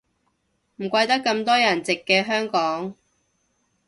[0.77, 2.95] 唔怪得咁多人直寄香港